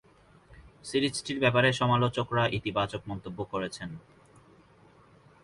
সিরিজটির 0.85 1.37
ব্যাপারে 1.39 1.69
সমালোচকরা 1.73 2.43
ইতিবাচক 2.57 3.01
মন্তব্য 3.07 3.39
করেছেন। 3.43 3.89